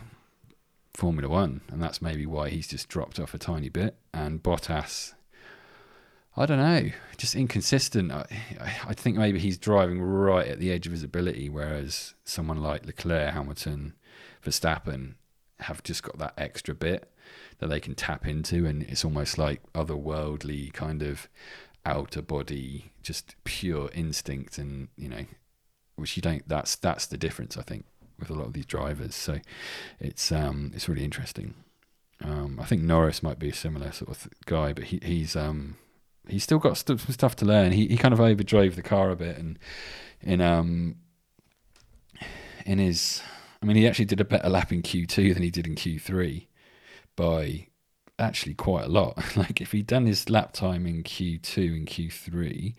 Formula 0.96 1.30
One. 1.30 1.62
And 1.70 1.81
that's 1.81 2.02
maybe 2.02 2.25
why 2.25 2.50
he's 2.50 2.68
just 2.68 2.90
dropped 2.90 3.20
off 3.20 3.34
a 3.34 3.38
tiny 3.38 3.70
bit. 3.70 3.96
And 4.14 4.42
Bottas, 4.42 5.14
I 6.36 6.46
don't 6.48 6.58
know, 6.58 6.90
just 7.18 7.36
inconsistent. 7.36 8.12
I, 8.12 8.25
I 8.88 8.94
think 8.94 9.18
maybe 9.18 9.40
he's 9.40 9.58
driving 9.58 10.02
right 10.02 10.48
at 10.48 10.60
the 10.60 10.72
edge 10.72 10.88
of 10.88 10.92
his 10.92 11.04
ability, 11.04 11.50
whereas 11.50 12.16
someone 12.24 12.57
like 12.57 12.86
Leclerc, 12.86 13.33
Hamilton, 13.33 13.94
Verstappen 14.44 15.16
have 15.59 15.83
just 15.83 16.04
got 16.04 16.18
that 16.18 16.33
extra 16.38 16.74
bit 16.74 17.09
that 17.59 17.68
they 17.68 17.80
can 17.80 17.95
tap 17.95 18.28
into, 18.28 18.66
and 18.66 18.83
it's 18.83 19.06
almost 19.06 19.38
like 19.38 19.62
otherworldly 19.74 20.74
kind 20.74 21.02
of 21.02 21.30
outer 21.86 22.21
body, 22.21 22.92
just 23.02 23.36
pure 23.44 23.90
instinct, 23.94 24.57
and 24.57 24.90
you 24.97 25.07
know, 25.07 25.26
which 25.95 26.18
you 26.18 26.21
don't. 26.21 26.47
That's 26.47 26.76
that's 26.76 27.06
the 27.06 27.18
difference, 27.18 27.57
I 27.57 27.62
think, 27.62 27.86
with 28.20 28.30
a 28.30 28.34
lot 28.34 28.48
of 28.48 28.54
these 28.54 28.66
drivers. 28.66 29.16
So 29.16 29.40
it's 30.00 30.32
um 30.32 30.72
it's 30.74 30.88
really 30.90 31.04
interesting. 31.04 31.56
Um, 32.24 32.58
I 32.62 32.66
think 32.66 32.84
Norris 32.84 33.22
might 33.22 33.40
be 33.40 33.50
a 33.50 33.54
similar 33.54 33.92
sort 33.92 34.12
of 34.12 34.28
guy, 34.46 34.72
but 34.74 34.86
he, 34.86 35.00
he's 35.04 35.36
um 35.36 35.76
he's 36.28 36.44
still 36.44 36.60
got 36.60 36.78
st- 36.78 37.00
some 37.00 37.14
stuff 37.14 37.36
to 37.38 37.46
learn. 37.46 37.72
He 37.72 37.88
he 37.88 37.98
kind 37.98 38.14
of 38.14 38.20
overdrove 38.20 38.76
the 38.76 38.82
car 38.82 39.10
a 39.10 39.16
bit, 39.16 39.38
and 39.38 39.60
in 40.22 40.42
um 40.42 40.96
in 42.66 42.80
his, 42.80 43.22
I 43.62 43.66
mean, 43.66 43.76
he 43.76 43.88
actually 43.88 44.06
did 44.06 44.22
a 44.22 44.26
better 44.26 44.50
lap 44.50 44.72
in 44.72 44.82
Q 44.82 45.06
two 45.06 45.34
than 45.34 45.44
he 45.44 45.52
did 45.52 45.68
in 45.68 45.76
Q 45.76 46.00
three 46.00 46.48
by 47.16 47.68
actually 48.18 48.54
quite 48.54 48.86
a 48.86 48.90
lot. 48.90 49.18
like 49.38 49.62
if 49.62 49.72
he'd 49.72 49.88
done 49.88 50.06
his 50.06 50.30
lap 50.30 50.54
time 50.54 50.86
in 50.86 51.04
Q 51.04 51.38
two 51.40 51.74
and 51.76 51.86
Q 51.86 52.10
three, 52.10 52.76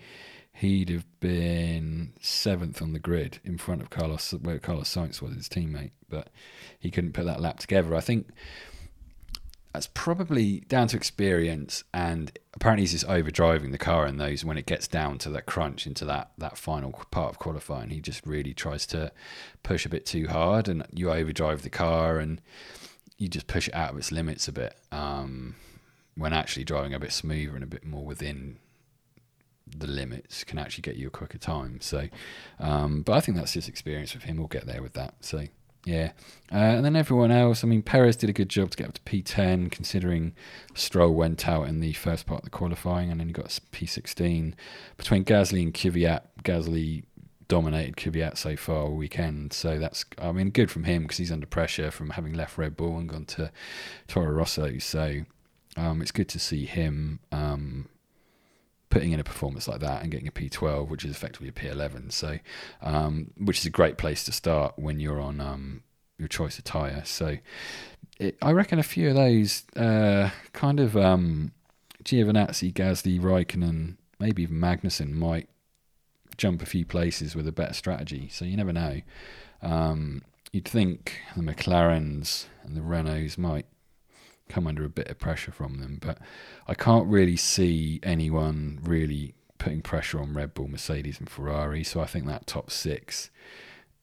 he'd 0.54 0.88
have 0.88 1.06
been 1.20 2.12
seventh 2.20 2.80
on 2.80 2.92
the 2.92 2.98
grid 2.98 3.40
in 3.44 3.58
front 3.58 3.82
of 3.82 3.90
Carlos, 3.90 4.32
where 4.32 4.58
Carlos 4.58 4.92
Sainz 4.92 5.20
was 5.20 5.34
his 5.34 5.48
teammate, 5.48 5.90
but 6.08 6.30
he 6.78 6.90
couldn't 6.90 7.12
put 7.12 7.26
that 7.26 7.40
lap 7.40 7.58
together. 7.58 7.94
I 7.94 8.00
think 8.00 8.28
that's 9.72 9.88
probably 9.92 10.60
down 10.60 10.86
to 10.86 10.96
experience 10.96 11.82
and 11.92 12.38
apparently 12.54 12.84
he's 12.84 12.92
just 12.92 13.08
overdriving 13.08 13.72
the 13.72 13.78
car 13.78 14.06
in 14.06 14.18
those 14.18 14.44
when 14.44 14.56
it 14.56 14.66
gets 14.66 14.86
down 14.86 15.18
to 15.18 15.28
that 15.30 15.46
crunch 15.46 15.84
into 15.84 16.04
that 16.04 16.30
that 16.38 16.56
final 16.56 16.92
part 17.10 17.30
of 17.30 17.40
qualifying 17.40 17.90
he 17.90 18.00
just 18.00 18.24
really 18.24 18.54
tries 18.54 18.86
to 18.86 19.10
push 19.64 19.84
a 19.84 19.88
bit 19.88 20.06
too 20.06 20.28
hard 20.28 20.68
and 20.68 20.86
you 20.92 21.10
overdrive 21.10 21.62
the 21.62 21.70
car 21.70 22.20
and 22.20 22.40
you 23.18 23.26
just 23.26 23.48
push 23.48 23.66
it 23.66 23.74
out 23.74 23.90
of 23.90 23.98
its 23.98 24.12
limits 24.12 24.46
a 24.46 24.52
bit 24.52 24.76
um, 24.92 25.56
when 26.16 26.32
actually 26.32 26.62
driving 26.62 26.94
a 26.94 27.00
bit 27.00 27.12
smoother 27.12 27.56
and 27.56 27.64
a 27.64 27.66
bit 27.66 27.84
more 27.84 28.04
within 28.04 28.56
the 29.76 29.86
limits 29.86 30.44
can 30.44 30.58
actually 30.58 30.82
get 30.82 30.96
you 30.96 31.08
a 31.08 31.10
quicker 31.10 31.38
time. 31.38 31.80
So, 31.80 32.08
um, 32.60 33.02
but 33.02 33.14
I 33.14 33.20
think 33.20 33.36
that's 33.36 33.52
his 33.52 33.68
experience 33.68 34.14
with 34.14 34.24
him. 34.24 34.36
We'll 34.36 34.46
get 34.46 34.66
there 34.66 34.82
with 34.82 34.94
that. 34.94 35.14
So, 35.20 35.46
yeah. 35.84 36.12
Uh, 36.50 36.56
and 36.56 36.84
then 36.84 36.96
everyone 36.96 37.30
else, 37.30 37.62
I 37.62 37.66
mean, 37.66 37.82
Perez 37.82 38.16
did 38.16 38.30
a 38.30 38.32
good 38.34 38.48
job 38.48 38.70
to 38.70 38.76
get 38.76 38.88
up 38.88 38.94
to 38.94 39.00
P10, 39.02 39.70
considering 39.70 40.34
Stroll 40.74 41.14
went 41.14 41.48
out 41.48 41.68
in 41.68 41.80
the 41.80 41.92
first 41.94 42.26
part 42.26 42.40
of 42.40 42.44
the 42.44 42.50
qualifying, 42.50 43.10
and 43.10 43.20
then 43.20 43.28
you 43.28 43.34
got 43.34 43.46
P16 43.72 44.54
between 44.96 45.24
Gasly 45.24 45.62
and 45.62 45.74
Kvyat. 45.74 46.22
Gasly 46.42 47.04
dominated 47.48 47.96
Kvyat 47.96 48.38
so 48.38 48.56
far 48.56 48.84
all 48.84 48.94
weekend, 48.94 49.52
so 49.52 49.78
that's 49.78 50.04
I 50.18 50.32
mean 50.32 50.50
good 50.50 50.70
from 50.70 50.84
him 50.84 51.02
because 51.02 51.18
he's 51.18 51.32
under 51.32 51.46
pressure 51.46 51.90
from 51.90 52.10
having 52.10 52.32
left 52.32 52.56
Red 52.56 52.76
Bull 52.76 52.96
and 52.98 53.08
gone 53.08 53.26
to 53.26 53.50
Toro 54.08 54.30
Rosso. 54.30 54.78
So 54.78 55.20
um, 55.76 56.00
it's 56.00 56.10
good 56.10 56.28
to 56.30 56.38
see 56.38 56.64
him 56.64 57.20
um, 57.32 57.88
putting 58.94 59.10
in 59.10 59.18
a 59.18 59.24
performance 59.24 59.66
like 59.66 59.80
that 59.80 60.02
and 60.02 60.12
getting 60.12 60.28
a 60.28 60.30
P12, 60.30 60.88
which 60.88 61.04
is 61.04 61.10
effectively 61.10 61.48
a 61.48 61.52
P11. 61.52 62.12
So, 62.12 62.38
um, 62.80 63.32
which 63.36 63.58
is 63.58 63.66
a 63.66 63.70
great 63.70 63.98
place 63.98 64.22
to 64.24 64.32
start 64.32 64.74
when 64.76 65.00
you're 65.00 65.20
on 65.20 65.40
um, 65.40 65.82
your 66.16 66.28
choice 66.28 66.58
of 66.58 66.64
tyre. 66.64 67.02
So, 67.04 67.38
it, 68.20 68.36
I 68.40 68.52
reckon 68.52 68.78
a 68.78 68.84
few 68.84 69.08
of 69.08 69.16
those 69.16 69.64
uh, 69.76 70.30
kind 70.52 70.78
of 70.78 70.96
um, 70.96 71.50
Giovinazzi, 72.04 72.72
Gasly, 72.72 73.20
Raikkonen, 73.20 73.96
maybe 74.20 74.44
even 74.44 74.60
Magnussen 74.60 75.10
might 75.10 75.48
jump 76.36 76.62
a 76.62 76.66
few 76.66 76.86
places 76.86 77.34
with 77.34 77.48
a 77.48 77.52
better 77.52 77.74
strategy. 77.74 78.28
So 78.30 78.44
you 78.44 78.56
never 78.56 78.72
know. 78.72 79.00
Um, 79.60 80.22
you'd 80.52 80.68
think 80.68 81.20
the 81.34 81.42
McLarens 81.42 82.46
and 82.62 82.76
the 82.76 82.80
Renaults 82.80 83.36
might 83.36 83.66
come 84.48 84.66
under 84.66 84.84
a 84.84 84.88
bit 84.88 85.08
of 85.08 85.18
pressure 85.18 85.52
from 85.52 85.78
them. 85.78 85.98
But 86.00 86.18
I 86.66 86.74
can't 86.74 87.06
really 87.06 87.36
see 87.36 88.00
anyone 88.02 88.80
really 88.82 89.34
putting 89.58 89.82
pressure 89.82 90.20
on 90.20 90.34
Red 90.34 90.54
Bull, 90.54 90.68
Mercedes, 90.68 91.18
and 91.18 91.28
Ferrari. 91.28 91.84
So 91.84 92.00
I 92.00 92.06
think 92.06 92.26
that 92.26 92.46
top 92.46 92.70
six 92.70 93.30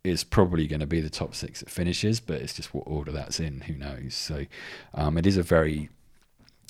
is 0.04 0.24
probably 0.24 0.66
going 0.66 0.80
to 0.80 0.88
be 0.88 1.00
the 1.00 1.10
top 1.10 1.36
six 1.36 1.60
that 1.60 1.70
finishes, 1.70 2.20
but 2.20 2.42
it's 2.42 2.56
just 2.56 2.74
what 2.74 2.84
order 2.88 3.12
that's 3.12 3.40
in. 3.40 3.62
Who 3.62 3.76
knows? 3.76 4.16
So 4.16 4.46
um, 4.94 5.18
it 5.18 5.26
is 5.26 5.38
a 5.38 5.44
very. 5.44 5.90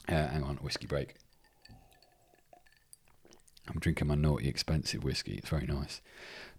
Uh, 0.10 0.28
hang 0.28 0.44
on, 0.44 0.58
whiskey 0.58 0.88
break. 0.88 1.16
I'm 3.68 3.80
drinking 3.80 4.08
my 4.08 4.16
naughty 4.16 4.50
expensive 4.50 5.04
whiskey. 5.04 5.36
It's 5.36 5.50
very 5.50 5.66
nice. 5.66 6.02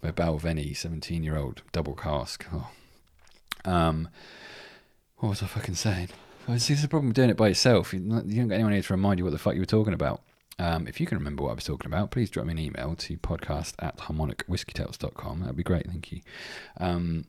By 0.00 0.12
Balvenie, 0.12 0.74
17 0.74 1.22
year 1.22 1.36
old 1.36 1.62
double 1.72 1.94
cask. 1.94 2.46
Oh. 2.52 2.70
Um, 3.64 4.08
what 5.18 5.30
was 5.30 5.42
I 5.42 5.46
fucking 5.46 5.74
saying? 5.74 6.08
This 6.48 6.70
is 6.70 6.82
the 6.82 6.88
problem 6.88 7.08
with 7.08 7.16
doing 7.16 7.30
it 7.30 7.36
by 7.36 7.48
yourself. 7.48 7.94
You, 7.94 8.00
you 8.00 8.10
don't 8.10 8.48
get 8.48 8.54
anyone 8.54 8.72
here 8.72 8.82
to 8.82 8.92
remind 8.92 9.18
you 9.18 9.24
what 9.24 9.30
the 9.30 9.38
fuck 9.38 9.54
you 9.54 9.60
were 9.60 9.66
talking 9.66 9.94
about. 9.94 10.22
Um, 10.58 10.86
if 10.86 11.00
you 11.00 11.06
can 11.06 11.18
remember 11.18 11.44
what 11.44 11.50
I 11.50 11.54
was 11.54 11.64
talking 11.64 11.86
about, 11.86 12.10
please 12.10 12.30
drop 12.30 12.46
me 12.46 12.52
an 12.52 12.58
email 12.58 12.94
to 12.94 13.16
podcast 13.18 13.74
at 13.78 13.96
harmonicwhiskeytales.com. 13.98 15.40
That'd 15.40 15.56
be 15.56 15.62
great. 15.62 15.86
Thank 15.86 16.12
you. 16.12 16.20
Um, 16.78 17.26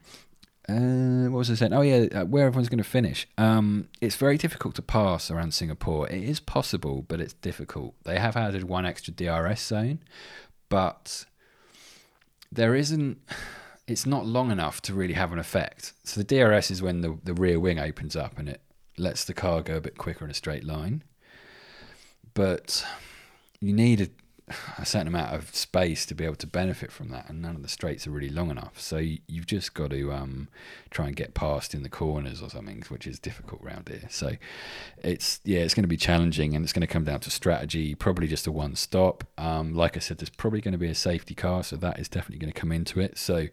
uh, 0.68 1.30
what 1.30 1.40
was 1.40 1.52
I 1.52 1.56
saying? 1.56 1.74
Oh, 1.74 1.82
yeah, 1.82 2.08
uh, 2.22 2.26
where 2.26 2.48
everyone's 2.48 2.70
going 2.70 2.78
to 2.80 2.84
finish. 2.84 3.28
Um, 3.38 3.90
it's 4.02 4.16
very 4.16 4.38
difficult 4.38 4.76
to 4.76 4.82
pass 4.82 5.30
around 5.30 5.54
Singapore. 5.54 6.10
It 6.10 6.24
is 6.24 6.40
possible, 6.40 7.04
but 7.08 7.20
it's 7.20 7.34
difficult. 7.34 7.96
They 8.04 8.20
have 8.20 8.36
added 8.36 8.64
one 8.64 8.86
extra 8.86 9.14
DRS 9.14 9.62
zone, 9.62 10.00
but 10.70 11.26
there 12.52 12.76
isn't. 12.76 13.20
It's 13.86 14.06
not 14.06 14.26
long 14.26 14.50
enough 14.50 14.82
to 14.84 14.94
really 14.94 15.16
have 15.16 15.34
an 15.34 15.40
effect. 15.40 15.92
So 16.06 16.22
the 16.22 16.24
DRS 16.24 16.72
is 16.72 16.82
when 16.82 17.02
the, 17.02 17.20
the 17.24 17.34
rear 17.34 17.60
wing 17.60 17.80
opens 17.80 18.16
up 18.16 18.40
and 18.40 18.48
it 18.48 18.62
lets 18.98 19.24
the 19.26 19.34
car 19.34 19.62
go 19.62 19.78
a 19.78 19.82
bit 19.82 19.98
quicker 19.98 20.26
in 20.26 20.32
a 20.32 20.36
straight 20.36 20.64
line. 20.64 21.04
But 22.34 22.86
you 23.60 23.74
need 23.74 24.02
a, 24.02 24.54
a, 24.78 24.86
certain 24.86 25.08
amount 25.08 25.34
of 25.34 25.56
space 25.56 26.06
to 26.08 26.16
be 26.16 26.26
able 26.26 26.36
to 26.36 26.48
benefit 26.48 26.92
from 26.92 27.10
that, 27.10 27.30
and 27.30 27.42
none 27.42 27.56
of 27.56 27.62
the 27.62 27.68
straights 27.68 28.08
are 28.08 28.12
really 28.12 28.30
long 28.30 28.50
enough. 28.50 28.80
So 28.80 28.98
you, 28.98 29.20
have 29.36 29.46
just 29.46 29.74
got 29.74 29.92
to 29.92 30.12
um, 30.12 30.48
try 30.90 31.08
and 31.08 31.16
get 31.16 31.34
past 31.34 31.74
in 31.74 31.84
the 31.84 31.90
corners 31.90 32.42
or 32.42 32.50
something, 32.50 32.84
which 32.90 33.06
is 33.06 33.20
difficult 33.20 33.62
around 33.64 33.88
here. 33.88 34.08
So 34.10 34.36
it's 35.04 35.40
yeah, 35.44 35.60
it's 35.60 35.74
going 35.74 35.84
to 35.84 35.88
be 35.88 35.98
challenging, 35.98 36.56
and 36.56 36.66
it's 36.66 36.74
going 36.74 36.82
to 36.82 36.88
come 36.88 37.04
down 37.04 37.20
to 37.22 37.30
strategy. 37.30 37.94
Probably 37.94 38.28
just 38.28 38.48
a 38.48 38.52
one 38.52 38.76
stop. 38.76 39.24
Um, 39.38 39.74
like 39.76 39.96
I 39.96 40.00
said, 40.00 40.18
there's 40.18 40.30
probably 40.30 40.62
going 40.62 40.74
to 40.74 40.80
be 40.80 40.90
a 40.90 40.96
safety 40.96 41.36
car, 41.36 41.64
so 41.64 41.76
that 41.78 42.00
is 42.00 42.10
definitely 42.10 42.40
going 42.40 42.54
to 42.54 42.60
come 42.60 42.72
into 42.72 43.00
it. 43.00 43.18
So 43.18 43.48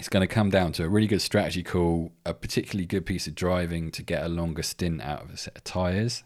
it's 0.00 0.08
going 0.08 0.26
to 0.26 0.34
come 0.34 0.48
down 0.48 0.72
to 0.72 0.84
a 0.84 0.88
really 0.88 1.06
good 1.06 1.20
strategy 1.20 1.62
call, 1.62 2.10
a 2.24 2.32
particularly 2.32 2.86
good 2.86 3.04
piece 3.04 3.26
of 3.26 3.34
driving 3.34 3.90
to 3.90 4.02
get 4.02 4.24
a 4.24 4.30
longer 4.30 4.62
stint 4.62 5.02
out 5.02 5.22
of 5.22 5.30
a 5.30 5.36
set 5.36 5.54
of 5.54 5.62
tyres, 5.62 6.24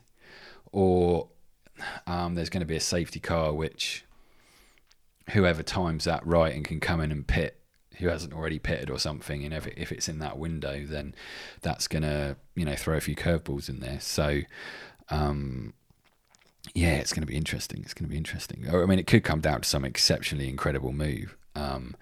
or 0.70 1.26
um, 2.06 2.36
there's 2.36 2.48
going 2.48 2.60
to 2.60 2.66
be 2.66 2.76
a 2.76 2.80
safety 2.80 3.18
car 3.18 3.52
which 3.52 4.04
whoever 5.30 5.64
times 5.64 6.04
that 6.04 6.24
right 6.24 6.54
and 6.54 6.64
can 6.64 6.78
come 6.78 7.00
in 7.00 7.10
and 7.10 7.26
pit 7.26 7.58
who 7.96 8.06
hasn't 8.06 8.32
already 8.32 8.60
pitted 8.60 8.90
or 8.90 8.98
something, 9.00 9.42
and 9.42 9.52
if, 9.52 9.66
it, 9.66 9.74
if 9.76 9.90
it's 9.90 10.08
in 10.08 10.20
that 10.20 10.38
window, 10.38 10.86
then 10.86 11.12
that's 11.60 11.88
going 11.88 12.04
to 12.04 12.36
you 12.54 12.64
know 12.64 12.76
throw 12.76 12.96
a 12.96 13.00
few 13.00 13.16
curveballs 13.16 13.68
in 13.68 13.80
there. 13.80 14.00
So. 14.00 14.42
Um, 15.10 15.74
yeah, 16.74 16.94
it's 16.94 17.12
going 17.12 17.20
to 17.20 17.26
be 17.26 17.36
interesting. 17.36 17.82
It's 17.82 17.92
going 17.92 18.06
to 18.06 18.10
be 18.10 18.16
interesting. 18.16 18.66
I 18.66 18.86
mean, 18.86 18.98
it 18.98 19.06
could 19.06 19.22
come 19.22 19.42
down 19.42 19.60
to 19.60 19.68
some 19.68 19.84
exceptionally 19.84 20.48
incredible 20.48 20.92
move. 20.92 21.36
Um, 21.56 21.96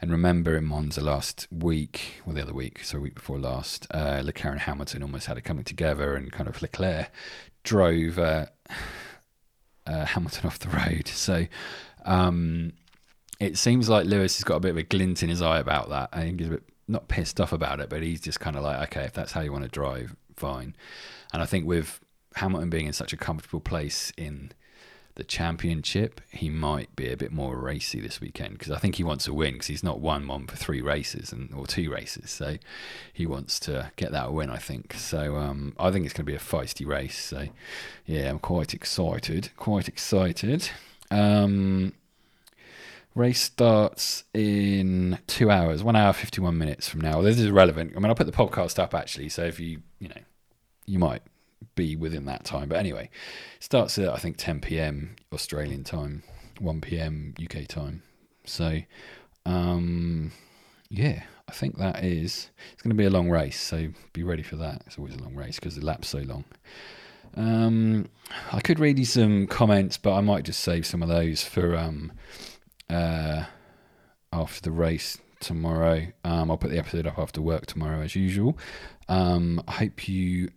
and 0.00 0.10
remember 0.10 0.56
in 0.56 0.64
Monza 0.64 1.00
last 1.00 1.46
week, 1.50 2.20
or 2.26 2.34
the 2.34 2.42
other 2.42 2.52
week, 2.52 2.84
so 2.84 2.98
week 2.98 3.14
before 3.14 3.38
last, 3.38 3.86
uh, 3.90 4.20
Leclerc 4.24 4.52
and 4.52 4.60
Hamilton 4.62 5.02
almost 5.02 5.26
had 5.26 5.38
it 5.38 5.42
coming 5.42 5.64
together, 5.64 6.14
and 6.14 6.30
kind 6.30 6.48
of 6.48 6.60
Leclerc 6.60 7.10
drove 7.64 8.18
uh, 8.18 8.46
uh, 9.86 10.04
Hamilton 10.04 10.46
off 10.46 10.58
the 10.58 10.68
road. 10.68 11.08
So 11.08 11.46
um, 12.04 12.72
it 13.40 13.56
seems 13.56 13.88
like 13.88 14.06
Lewis 14.06 14.36
has 14.36 14.44
got 14.44 14.56
a 14.56 14.60
bit 14.60 14.70
of 14.72 14.76
a 14.76 14.82
glint 14.82 15.22
in 15.22 15.28
his 15.28 15.42
eye 15.42 15.58
about 15.58 15.88
that. 15.90 16.10
I 16.12 16.22
think 16.22 16.40
he's 16.40 16.48
a 16.48 16.52
bit 16.52 16.64
not 16.88 17.08
pissed 17.08 17.40
off 17.40 17.52
about 17.52 17.80
it, 17.80 17.90
but 17.90 18.02
he's 18.02 18.20
just 18.20 18.40
kind 18.40 18.56
of 18.56 18.62
like, 18.62 18.88
okay, 18.88 19.04
if 19.04 19.12
that's 19.12 19.32
how 19.32 19.42
you 19.42 19.52
want 19.52 19.64
to 19.64 19.70
drive, 19.70 20.16
fine. 20.34 20.74
And 21.32 21.42
I 21.42 21.46
think 21.46 21.66
with 21.66 22.00
Hamilton 22.36 22.70
being 22.70 22.86
in 22.86 22.92
such 22.92 23.12
a 23.12 23.16
comfortable 23.16 23.60
place 23.60 24.12
in 24.16 24.52
the 25.18 25.24
championship, 25.24 26.20
he 26.30 26.48
might 26.48 26.94
be 26.94 27.10
a 27.10 27.16
bit 27.16 27.32
more 27.32 27.56
racy 27.56 28.00
this 28.00 28.20
weekend 28.20 28.52
because 28.52 28.70
I 28.70 28.78
think 28.78 28.94
he 28.94 29.02
wants 29.02 29.24
to 29.24 29.34
win 29.34 29.54
because 29.54 29.66
he's 29.66 29.82
not 29.82 30.00
won 30.00 30.28
one 30.28 30.46
for 30.46 30.56
three 30.56 30.80
races 30.80 31.32
and 31.32 31.52
or 31.52 31.66
two 31.66 31.90
races, 31.90 32.30
so 32.30 32.56
he 33.12 33.26
wants 33.26 33.58
to 33.60 33.90
get 33.96 34.12
that 34.12 34.32
win. 34.32 34.48
I 34.48 34.58
think 34.58 34.94
so. 34.94 35.36
Um, 35.36 35.74
I 35.78 35.90
think 35.90 36.06
it's 36.06 36.14
going 36.14 36.24
to 36.24 36.30
be 36.30 36.36
a 36.36 36.38
feisty 36.38 36.86
race. 36.86 37.18
So 37.18 37.48
yeah, 38.06 38.30
I'm 38.30 38.38
quite 38.38 38.72
excited. 38.72 39.50
Quite 39.56 39.88
excited. 39.88 40.70
Um, 41.10 41.94
race 43.16 43.40
starts 43.40 44.22
in 44.32 45.18
two 45.26 45.50
hours, 45.50 45.82
one 45.82 45.96
hour 45.96 46.12
fifty 46.12 46.40
one 46.40 46.56
minutes 46.56 46.88
from 46.88 47.00
now. 47.00 47.20
This 47.22 47.40
is 47.40 47.50
relevant. 47.50 47.92
I 47.96 47.98
mean, 47.98 48.06
I'll 48.06 48.14
put 48.14 48.26
the 48.26 48.32
podcast 48.32 48.78
up 48.78 48.94
actually, 48.94 49.30
so 49.30 49.42
if 49.42 49.58
you 49.58 49.82
you 49.98 50.08
know 50.10 50.22
you 50.86 51.00
might 51.00 51.22
be 51.74 51.96
within 51.96 52.24
that 52.26 52.44
time. 52.44 52.68
But 52.68 52.78
anyway, 52.78 53.10
starts 53.60 53.98
at 53.98 54.08
I 54.08 54.16
think 54.16 54.36
10 54.36 54.60
p.m. 54.60 55.16
Australian 55.32 55.84
time, 55.84 56.22
1 56.58 56.80
p.m. 56.80 57.34
UK 57.42 57.66
time. 57.66 58.02
So, 58.44 58.80
um, 59.46 60.32
yeah, 60.90 61.22
I 61.48 61.52
think 61.52 61.78
that 61.78 62.04
is 62.04 62.50
it's 62.72 62.82
going 62.82 62.90
to 62.90 62.96
be 62.96 63.04
a 63.04 63.10
long 63.10 63.28
race. 63.30 63.60
So 63.60 63.88
be 64.12 64.22
ready 64.22 64.42
for 64.42 64.56
that. 64.56 64.82
It's 64.86 64.98
always 64.98 65.14
a 65.14 65.22
long 65.22 65.34
race 65.34 65.56
because 65.56 65.76
the 65.76 65.84
lap's 65.84 66.08
so 66.08 66.18
long. 66.18 66.44
Um, 67.34 68.08
I 68.52 68.60
could 68.60 68.78
read 68.78 68.98
you 68.98 69.04
some 69.04 69.46
comments, 69.46 69.96
but 69.96 70.14
I 70.14 70.20
might 70.20 70.44
just 70.44 70.60
save 70.60 70.86
some 70.86 71.02
of 71.02 71.08
those 71.08 71.42
for 71.42 71.76
um, 71.76 72.12
uh, 72.90 73.44
after 74.32 74.60
the 74.62 74.70
race 74.70 75.18
tomorrow. 75.40 76.06
Um, 76.24 76.50
I'll 76.50 76.56
put 76.56 76.70
the 76.70 76.78
episode 76.78 77.06
up 77.06 77.18
after 77.18 77.40
work 77.40 77.66
tomorrow 77.66 78.00
as 78.00 78.16
usual. 78.16 78.58
Um, 79.08 79.62
I 79.68 79.72
hope 79.72 80.08
you 80.08 80.50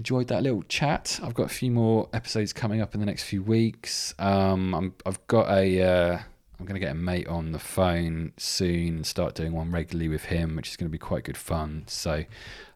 enjoyed 0.00 0.28
that 0.28 0.42
little 0.42 0.62
chat. 0.62 1.20
I've 1.22 1.34
got 1.34 1.44
a 1.44 1.54
few 1.54 1.70
more 1.70 2.08
episodes 2.14 2.54
coming 2.54 2.80
up 2.80 2.94
in 2.94 3.00
the 3.00 3.06
next 3.06 3.24
few 3.24 3.42
weeks. 3.42 4.14
Um, 4.18 4.74
I'm, 4.74 4.94
I've 5.04 5.26
got 5.26 5.50
a. 5.50 5.82
Uh, 5.82 6.18
I'm 6.58 6.66
going 6.66 6.74
to 6.74 6.80
get 6.80 6.92
a 6.92 6.94
mate 6.94 7.26
on 7.26 7.52
the 7.52 7.58
phone 7.58 8.32
soon 8.38 8.96
and 8.96 9.06
start 9.06 9.34
doing 9.34 9.52
one 9.52 9.70
regularly 9.70 10.08
with 10.08 10.24
him, 10.24 10.56
which 10.56 10.70
is 10.70 10.76
going 10.76 10.88
to 10.88 10.92
be 10.92 10.98
quite 10.98 11.24
good 11.24 11.36
fun. 11.36 11.84
So, 11.86 12.24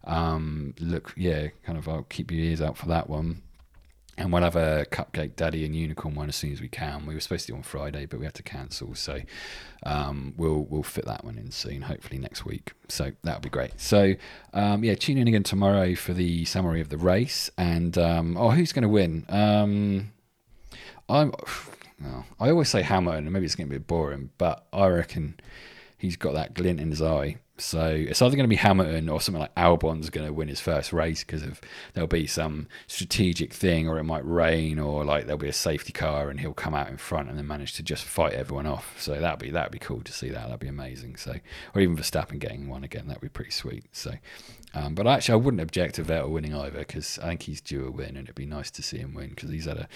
um, 0.04 0.74
look, 0.80 1.12
yeah, 1.16 1.48
kind 1.64 1.76
of, 1.76 1.86
I'll 1.86 2.04
keep 2.04 2.30
your 2.30 2.40
ears 2.40 2.62
out 2.62 2.78
for 2.78 2.86
that 2.86 3.10
one 3.10 3.42
and 4.16 4.32
we'll 4.32 4.42
have 4.42 4.56
a 4.56 4.86
cupcake 4.90 5.36
daddy 5.36 5.64
and 5.64 5.74
unicorn 5.74 6.14
one 6.14 6.28
as 6.28 6.36
soon 6.36 6.52
as 6.52 6.60
we 6.60 6.68
can. 6.68 7.06
We 7.06 7.14
were 7.14 7.20
supposed 7.20 7.46
to 7.46 7.52
do 7.52 7.56
on 7.56 7.62
Friday, 7.62 8.06
but 8.06 8.18
we 8.18 8.24
had 8.24 8.34
to 8.34 8.42
cancel, 8.42 8.94
so 8.94 9.20
um, 9.84 10.34
we'll 10.36 10.66
we'll 10.70 10.82
fit 10.82 11.04
that 11.06 11.24
one 11.24 11.38
in 11.38 11.50
soon, 11.50 11.82
hopefully 11.82 12.18
next 12.18 12.44
week. 12.44 12.72
So 12.88 13.12
that'll 13.22 13.40
be 13.40 13.48
great. 13.48 13.80
So 13.80 14.14
um, 14.52 14.84
yeah, 14.84 14.94
tune 14.94 15.18
in 15.18 15.28
again 15.28 15.42
tomorrow 15.42 15.94
for 15.94 16.12
the 16.12 16.44
summary 16.44 16.80
of 16.80 16.88
the 16.88 16.98
race, 16.98 17.50
and 17.58 17.96
um, 17.98 18.36
oh, 18.36 18.50
who's 18.50 18.72
going 18.72 18.82
to 18.82 18.88
win? 18.88 19.26
Um, 19.28 20.12
I'm. 21.08 21.32
Well, 22.02 22.26
I 22.40 22.50
always 22.50 22.68
say 22.68 22.82
Hamilton, 22.82 23.24
and 23.24 23.32
maybe 23.32 23.46
it's 23.46 23.54
going 23.54 23.68
to 23.68 23.72
be 23.72 23.78
boring, 23.78 24.30
but 24.36 24.66
I 24.72 24.88
reckon 24.88 25.38
he's 25.96 26.16
got 26.16 26.34
that 26.34 26.52
glint 26.52 26.80
in 26.80 26.90
his 26.90 27.00
eye. 27.00 27.36
So 27.56 27.86
it's 27.86 28.20
either 28.20 28.34
going 28.34 28.48
to 28.48 28.48
be 28.48 28.56
Hamilton 28.56 29.08
or 29.08 29.20
something 29.20 29.40
like 29.40 29.54
Albon's 29.54 30.10
going 30.10 30.26
to 30.26 30.32
win 30.32 30.48
his 30.48 30.60
first 30.60 30.92
race 30.92 31.22
because 31.22 31.44
of 31.44 31.60
there'll 31.92 32.08
be 32.08 32.26
some 32.26 32.66
strategic 32.88 33.52
thing, 33.52 33.88
or 33.88 33.98
it 33.98 34.04
might 34.04 34.26
rain, 34.26 34.80
or 34.80 35.04
like 35.04 35.26
there'll 35.26 35.38
be 35.38 35.48
a 35.48 35.52
safety 35.52 35.92
car 35.92 36.30
and 36.30 36.40
he'll 36.40 36.52
come 36.52 36.74
out 36.74 36.88
in 36.88 36.96
front 36.96 37.28
and 37.28 37.38
then 37.38 37.46
manage 37.46 37.74
to 37.74 37.82
just 37.84 38.04
fight 38.04 38.32
everyone 38.32 38.66
off. 38.66 39.00
So 39.00 39.20
that'd 39.20 39.38
be 39.38 39.50
that'd 39.50 39.70
be 39.70 39.78
cool 39.78 40.00
to 40.00 40.12
see 40.12 40.30
that. 40.30 40.46
That'd 40.46 40.58
be 40.58 40.66
amazing. 40.66 41.14
So 41.14 41.36
or 41.74 41.80
even 41.80 41.96
Verstappen 41.96 42.40
getting 42.40 42.68
one 42.68 42.82
again, 42.82 43.06
that'd 43.06 43.22
be 43.22 43.28
pretty 43.28 43.52
sweet. 43.52 43.84
So, 43.92 44.14
um, 44.74 44.96
but 44.96 45.06
actually, 45.06 45.34
I 45.34 45.36
wouldn't 45.36 45.60
object 45.60 45.94
to 45.96 46.02
Vettel 46.02 46.30
winning 46.30 46.54
either 46.54 46.78
because 46.78 47.20
I 47.20 47.28
think 47.28 47.42
he's 47.42 47.60
due 47.60 47.86
a 47.86 47.90
win, 47.90 48.16
and 48.16 48.26
it'd 48.26 48.34
be 48.34 48.46
nice 48.46 48.70
to 48.72 48.82
see 48.82 48.98
him 48.98 49.14
win 49.14 49.30
because 49.30 49.50
he's 49.50 49.66
had 49.66 49.78
a, 49.78 49.88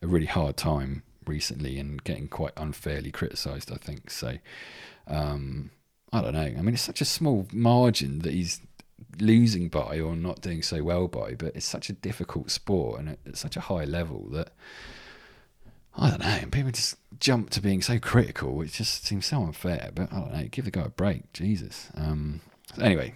a 0.00 0.06
really 0.06 0.26
hard 0.26 0.56
time 0.56 1.02
recently 1.26 1.78
and 1.78 2.02
getting 2.02 2.28
quite 2.28 2.52
unfairly 2.56 3.10
criticised. 3.10 3.70
I 3.70 3.76
think 3.76 4.10
so. 4.10 4.38
Um, 5.06 5.70
I 6.14 6.20
don't 6.20 6.32
know. 6.32 6.40
I 6.40 6.62
mean, 6.62 6.74
it's 6.74 6.82
such 6.82 7.00
a 7.00 7.04
small 7.04 7.48
margin 7.52 8.20
that 8.20 8.32
he's 8.32 8.60
losing 9.18 9.68
by 9.68 9.98
or 9.98 10.14
not 10.14 10.40
doing 10.40 10.62
so 10.62 10.82
well 10.84 11.08
by, 11.08 11.34
but 11.34 11.56
it's 11.56 11.66
such 11.66 11.90
a 11.90 11.92
difficult 11.92 12.52
sport 12.52 13.00
and 13.00 13.08
at 13.26 13.36
such 13.36 13.56
a 13.56 13.60
high 13.60 13.84
level 13.84 14.28
that 14.30 14.52
I 15.96 16.10
don't 16.10 16.20
know. 16.20 16.38
People 16.52 16.70
just 16.70 16.96
jump 17.18 17.50
to 17.50 17.60
being 17.60 17.82
so 17.82 17.98
critical. 17.98 18.62
It 18.62 18.70
just 18.72 19.04
seems 19.04 19.26
so 19.26 19.42
unfair. 19.42 19.90
But 19.92 20.12
I 20.12 20.20
don't 20.20 20.32
know. 20.32 20.48
Give 20.50 20.64
the 20.64 20.70
guy 20.70 20.82
a 20.82 20.88
break. 20.88 21.32
Jesus. 21.32 21.90
Um, 21.96 22.40
anyway, 22.80 23.14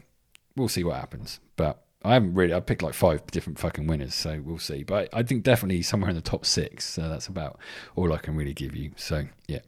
we'll 0.57 0.69
see 0.69 0.83
what 0.83 0.97
happens. 0.97 1.39
But 1.57 1.85
I 2.03 2.15
haven't 2.15 2.35
really. 2.35 2.55
I 2.55 2.61
picked 2.61 2.83
like 2.83 2.95
five 2.95 3.27
different 3.27 3.59
fucking 3.59 3.87
winners, 3.87 4.15
so 4.15 4.41
we'll 4.45 4.59
see. 4.59 4.85
But 4.85 5.09
I 5.13 5.23
think 5.23 5.43
definitely 5.43 5.83
somewhere 5.83 6.11
in 6.11 6.17
the 6.17 6.23
top 6.23 6.47
six. 6.47 6.85
So 6.85 7.09
that's 7.09 7.27
about 7.27 7.59
all 7.97 8.13
I 8.13 8.19
can 8.19 8.37
really 8.37 8.55
give 8.55 8.77
you. 8.77 8.93
So 8.97 9.25
yeah. 9.49 9.61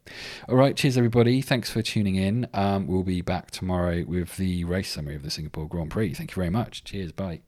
All 0.48 0.56
right. 0.56 0.76
Cheers, 0.76 0.96
everybody. 0.96 1.42
Thanks 1.42 1.70
for 1.70 1.82
tuning 1.82 2.16
in. 2.16 2.46
Um, 2.54 2.86
we'll 2.86 3.02
be 3.02 3.20
back 3.20 3.50
tomorrow 3.50 4.04
with 4.06 4.36
the 4.36 4.64
race 4.64 4.90
summary 4.90 5.16
of 5.16 5.22
the 5.22 5.30
Singapore 5.30 5.68
Grand 5.68 5.90
Prix. 5.90 6.14
Thank 6.14 6.30
you 6.30 6.36
very 6.36 6.50
much. 6.50 6.84
Cheers. 6.84 7.12
Bye. 7.12 7.40